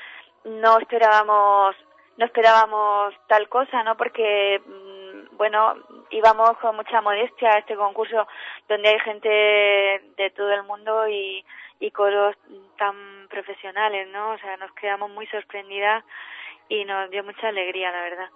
[0.45, 1.77] no esperábamos
[2.17, 3.97] no esperábamos tal cosa, ¿no?
[3.97, 4.98] Porque mm,
[5.39, 5.77] bueno,
[6.11, 8.27] íbamos con mucha modestia a este concurso
[8.69, 11.45] donde hay gente de todo el mundo y,
[11.95, 12.37] coros
[12.77, 14.33] tan profesionales, ¿no?
[14.33, 16.05] O sea, nos quedamos muy sorprendidas
[16.69, 18.29] y nos dio mucha alegría, la verdad.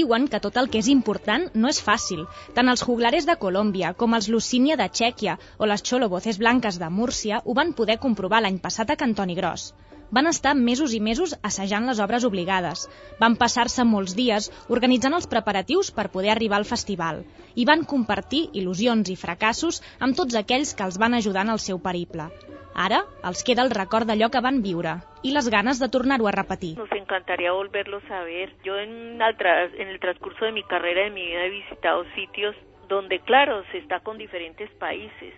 [0.00, 2.24] Diuen que tot el que és important no és fàcil.
[2.56, 6.80] Tant els juglares de Colòmbia com els Lucínia de Txèquia o les Cholo Voces Blanques
[6.82, 9.70] de Múrcia ho van poder comprovar l'any passat a Cantoni Gros.
[10.10, 12.86] Van estar mesos i mesos assajant les obres obligades.
[13.20, 17.22] Van passar-se molts dies organitzant els preparatius per poder arribar al festival
[17.54, 21.62] i van compartir il·lusions i fracassos amb tots aquells que els van ajudar en el
[21.62, 22.26] seu periple.
[22.74, 23.00] Ara
[23.30, 26.76] els queda el record d'allò que van viure y las ganas de tornar-ho a repetir.
[26.78, 28.52] Nos encantaría volverlos a ver.
[28.64, 32.56] Yo en, en el transcurso de mi carrera, de mi vida, he visitado sitios
[32.88, 35.34] donde, claro, se está con diferentes países.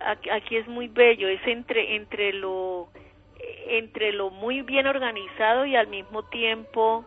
[0.00, 2.88] Aquí, aquí es muy bello, es entre, entre lo
[3.68, 7.04] entre lo muy bien organizado y al mismo tiempo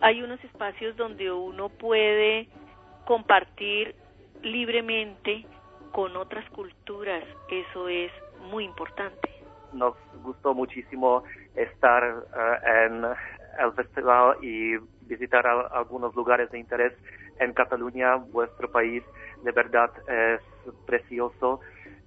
[0.00, 2.48] hay unos espacios donde uno puede
[3.04, 3.94] compartir
[4.42, 5.44] libremente
[5.92, 7.24] con otras culturas.
[7.50, 8.12] Eso es
[8.50, 9.28] muy importante.
[9.72, 11.24] Nos gustó muchísimo
[11.54, 13.04] estar uh, en
[13.58, 16.92] el festival y visitar a, algunos lugares de interés
[17.40, 19.02] en Cataluña, vuestro país
[19.42, 20.40] de verdad es
[20.86, 21.60] precioso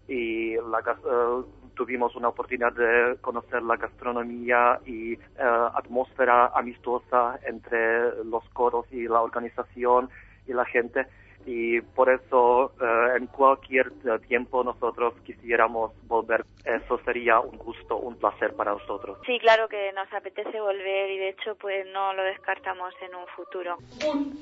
[0.08, 1.46] y la, uh,
[1.82, 9.08] tuvimos una oportunidad de conocer la gastronomía y uh, atmósfera amistosa entre los coros y
[9.08, 10.08] la organización
[10.48, 11.08] y la gente
[11.48, 13.92] y por eso uh, en cualquier
[14.28, 16.46] tiempo nosotros quisiéramos volver.
[16.64, 19.18] Eso sería un gusto, un placer para nosotros.
[19.26, 23.26] Sí, claro que nos apetece volver y de hecho pues no lo descartamos en un
[23.36, 23.78] futuro.
[24.08, 24.38] Un,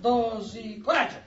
[0.00, 1.18] dos y coraje.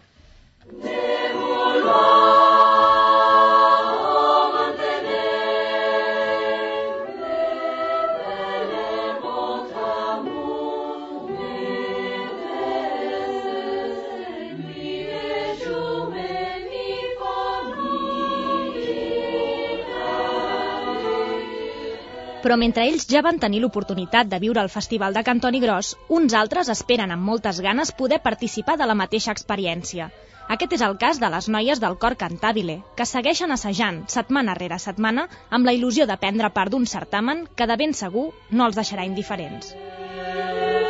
[22.43, 26.35] Però mentre ells ja van tenir l'oportunitat de viure el Festival de Cantoni Gros, uns
[26.41, 30.07] altres esperen amb moltes ganes poder participar de la mateixa experiència.
[30.55, 34.79] Aquest és el cas de les noies del cor Cantabile, que segueixen assajant setmana rere
[34.79, 38.79] setmana amb la il·lusió de prendre part d'un certamen que de ben segur no els
[38.79, 39.75] deixarà indiferents.
[39.75, 40.88] passos,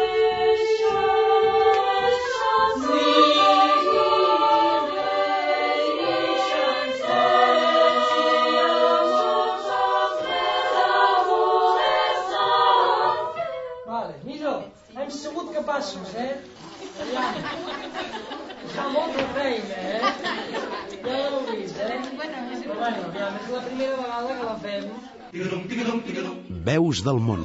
[25.70, 27.44] Veus del món.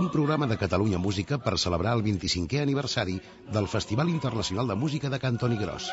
[0.00, 3.16] Un programa de Catalunya Música per celebrar el 25è aniversari
[3.54, 5.86] del Festival Internacional de Música de Cantoni Gros.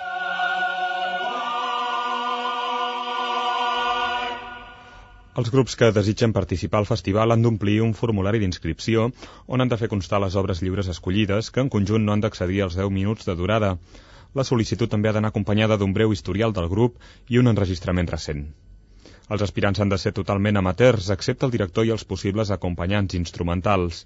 [5.38, 9.12] Els grups que desitgen participar al festival han d'omplir un formulari d'inscripció
[9.46, 12.64] on han de fer constar les obres lliures escollides, que en conjunt no han d'excedir
[12.66, 13.76] els 10 minuts de durada.
[14.34, 16.98] La sol·licitud també ha d'anar acompanyada d'un breu historial del grup
[17.30, 18.48] i un enregistrament recent.
[19.36, 24.06] Els aspirants han de ser totalment amateurs, excepte el director i els possibles acompanyants instrumentals.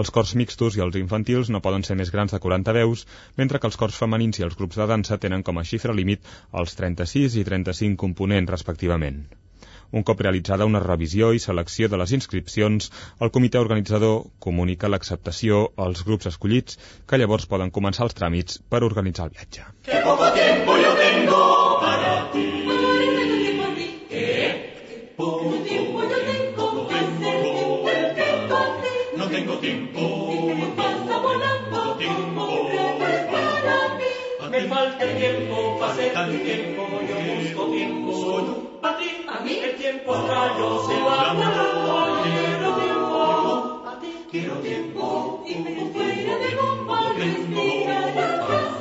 [0.00, 3.06] Els cors mixtos i els infantils no poden ser més grans de 40 veus,
[3.40, 6.26] mentre que els cors femenins i els grups de dansa tenen com a xifra límit
[6.62, 9.22] els 36 i 35 components, respectivament.
[9.94, 12.90] Un cop realitzada una revisió i selecció de les inscripcions,
[13.22, 18.82] el comitè organitzador comunica l'acceptació als grups escollits, que llavors poden començar els tràmits per
[18.90, 19.68] organitzar el viatge.
[19.86, 21.05] Que poco tiempo yo tengo
[36.24, 42.22] el tiempo, yo busco tiempo a ti, a mí, el tiempo extraño se va volando,
[42.22, 48.78] quiero tiempo, a ti, quiero tiempo, y me fuera de bomba, respira la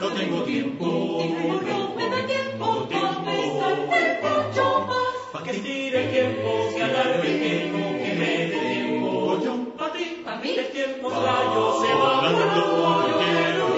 [0.00, 0.84] no tengo tiempo,
[1.24, 6.74] y no me da tiempo, a pesar del mucho más, pa' que estire el tiempo,
[6.76, 9.52] que alargue el tiempo, que me dé tiempo, yo,
[9.82, 13.75] a ti, a mí, el tiempo extraño se va volando, quiero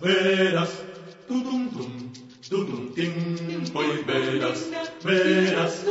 [0.00, 0.70] verás,
[1.26, 2.12] tum tum tum,
[2.48, 3.12] tum tum tim,
[3.74, 4.70] hoy verás,
[5.02, 5.85] verás.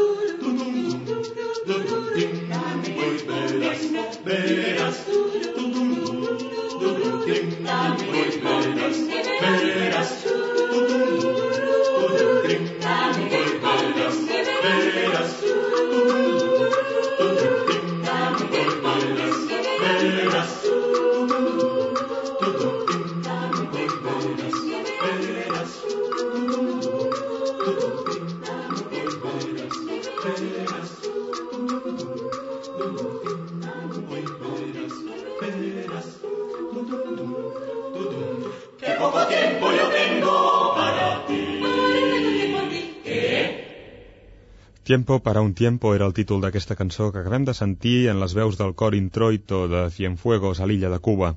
[45.05, 48.33] Tiempo para un tiempo era el títol d'aquesta cançó que acabem de sentir en les
[48.33, 51.29] veus del cor introito de Cienfuegos a l'illa de Cuba.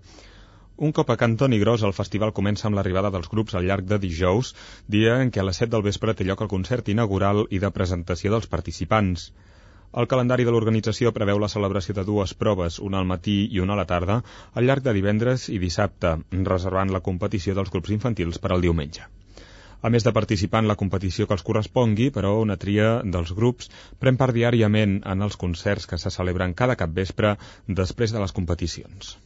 [0.87, 3.99] Un cop a Cantoni Gros, el festival comença amb l'arribada dels grups al llarg de
[4.07, 4.55] dijous,
[4.97, 7.73] dia en què a les 7 del vespre té lloc el concert inaugural i de
[7.77, 9.29] presentació dels participants.
[9.93, 13.77] El calendari de l'organització preveu la celebració de dues proves, una al matí i una
[13.77, 14.23] a la tarda,
[14.55, 16.17] al llarg de divendres i dissabte,
[16.55, 19.11] reservant la competició dels grups infantils per al diumenge.
[19.81, 23.71] A més de participar en la competició que els correspongui, però una tria dels grups
[24.03, 27.37] pren part diàriament en els concerts que se celebren cada capvespre
[27.83, 29.17] després de les competicions.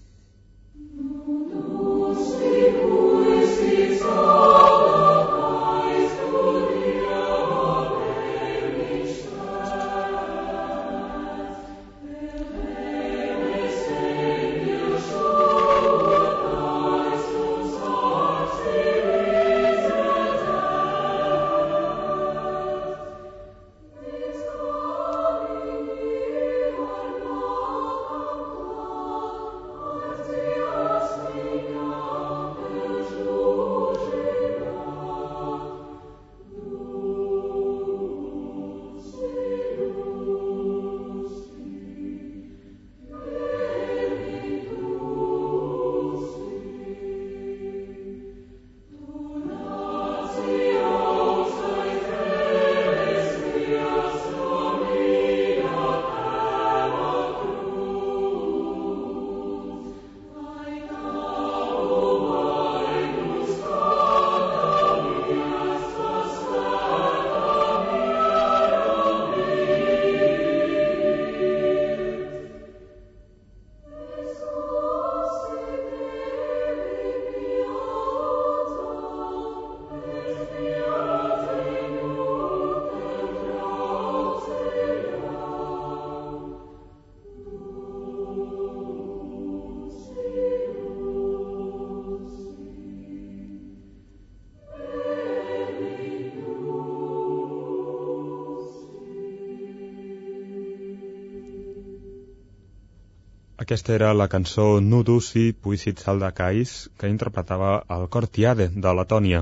[103.73, 109.41] Aquesta era la cançó Nudusi Puisit Saldakais que interpretava el cor Tiade de Letònia.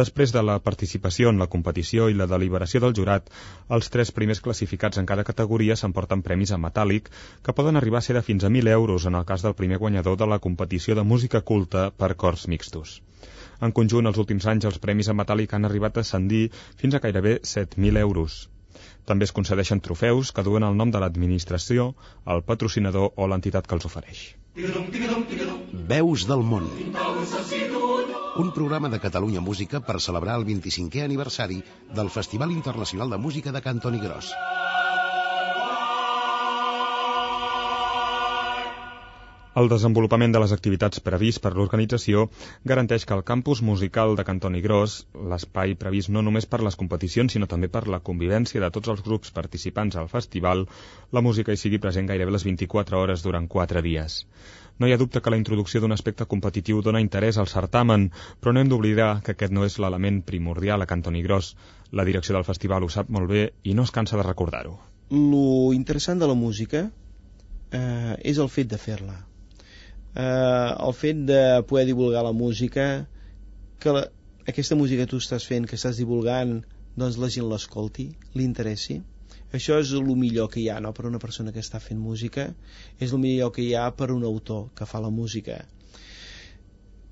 [0.00, 3.32] Després de la participació en la competició i la deliberació del jurat,
[3.76, 7.08] els tres primers classificats en cada categoria s'emporten premis a metàl·lic
[7.40, 9.80] que poden arribar a ser de fins a 1.000 euros en el cas del primer
[9.80, 12.98] guanyador de la competició de música culta per cors mixtos.
[13.64, 16.50] En conjunt, els últims anys els premis a metàl·lic han arribat a ascendir
[16.84, 18.42] fins a gairebé 7.000 euros.
[19.12, 21.90] També es concedeixen trofeus que duen el nom de l'administració,
[22.34, 24.22] el patrocinador o l'entitat que els ofereix.
[25.90, 26.70] Veus del món.
[28.44, 31.60] Un programa de Catalunya Música per celebrar el 25è aniversari
[32.00, 34.32] del Festival Internacional de Música de Cantoni Gros.
[39.60, 42.22] El desenvolupament de les activitats previst per l'organització
[42.70, 44.92] garanteix que el campus musical de Cantoni Gros,
[45.32, 49.02] l'espai previst no només per les competicions sinó també per la convivència de tots els
[49.08, 50.62] grups participants al festival,
[51.12, 54.14] la música hi sigui present gairebé les 24 hores durant 4 dies.
[54.80, 58.06] No hi ha dubte que la introducció d'un aspecte competitiu dona interès al certamen,
[58.40, 61.50] però no hem d'oblidar que aquest no és l'element primordial a Cantoni Gros.
[61.90, 64.78] La direcció del festival ho sap molt bé i no es cansa de recordar-ho.
[65.10, 69.18] Lo interessant de la música eh, és el fet de fer-la
[70.14, 73.08] eh, el fet de poder divulgar la música
[73.80, 74.06] que la,
[74.48, 76.60] aquesta música que tu estàs fent, que estàs divulgant
[76.98, 79.00] doncs la gent l'escolti, li interessi
[79.56, 80.92] això és el millor que hi ha no?
[80.96, 82.48] per una persona que està fent música
[82.98, 85.58] és el millor que hi ha per un autor que fa la música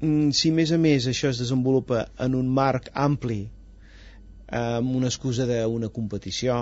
[0.00, 3.42] mm, si més a més això es desenvolupa en un marc ampli
[4.60, 6.56] amb una excusa d'una competició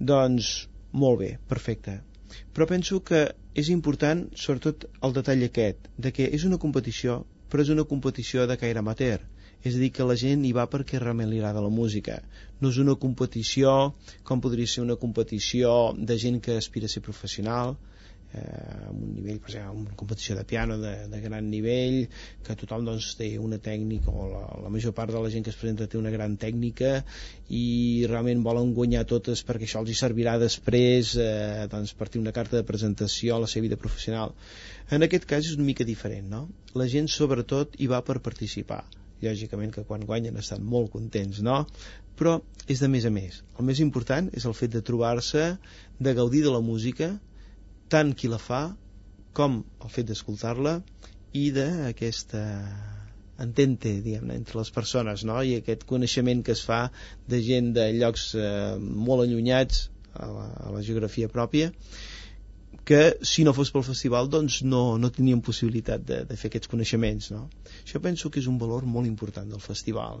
[0.00, 0.54] doncs
[0.92, 2.00] molt bé, perfecte
[2.54, 3.22] però penso que
[3.62, 7.22] és important sobretot el detall aquest de que és una competició
[7.52, 9.20] però és una competició de caire amateur.
[9.62, 12.14] És a dir, que la gent hi va perquè realment li agrada la música.
[12.60, 13.74] No és una competició
[14.28, 15.74] com podria ser una competició
[16.10, 17.76] de gent que aspira a ser professional
[18.34, 21.98] eh, amb un nivell, per exemple, una competició de piano de, de gran nivell,
[22.46, 25.52] que tothom doncs, té una tècnica, o la, la major part de la gent que
[25.52, 26.94] es presenta té una gran tècnica
[27.52, 27.64] i
[28.10, 32.36] realment volen guanyar totes perquè això els hi servirà després eh, doncs, per tenir una
[32.36, 34.34] carta de presentació a la seva vida professional.
[34.90, 36.46] En aquest cas és una mica diferent, no?
[36.78, 38.82] La gent sobretot hi va per participar
[39.22, 41.60] lògicament que quan guanyen estan molt contents, no?
[42.18, 43.42] Però és de més a més.
[43.58, 45.44] El més important és el fet de trobar-se,
[46.02, 47.12] de gaudir de la música,
[47.92, 48.62] tant qui la fa
[49.36, 50.78] com el fet d'escoltar-la
[51.38, 52.42] i d'aquesta
[53.42, 55.40] entente diguem entre les persones no?
[55.42, 56.82] i aquest coneixement que es fa
[57.28, 61.72] de gent de llocs eh, molt allunyats a la, a la geografia pròpia
[62.84, 66.70] que si no fos pel festival doncs no, no teníem possibilitat de, de fer aquests
[66.72, 67.46] coneixements no?
[67.82, 70.20] això penso que és un valor molt important del festival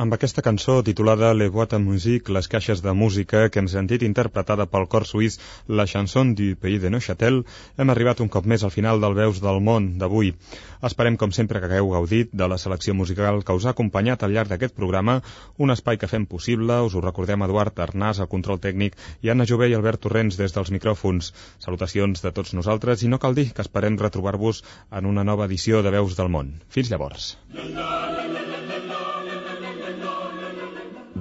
[0.00, 4.00] amb aquesta cançó titulada Le Boîte à Musique, les caixes de música, que hem sentit
[4.06, 5.36] interpretada pel cor suís
[5.68, 7.42] La Chanson du Pays de Neuchâtel,
[7.76, 10.32] hem arribat un cop més al final del Veus del Món d'avui.
[10.88, 14.32] Esperem, com sempre, que hagueu gaudit de la selecció musical que us ha acompanyat al
[14.32, 15.18] llarg d'aquest programa,
[15.58, 16.80] un espai que fem possible.
[16.86, 20.56] Us ho recordem Eduard Arnàs, al control tècnic, i Anna Jové i Albert Torrents des
[20.56, 21.34] dels micròfons.
[21.60, 25.84] Salutacions de tots nosaltres i no cal dir que esperem retrobar-vos en una nova edició
[25.84, 26.56] de Veus del Món.
[26.72, 27.34] Fins llavors.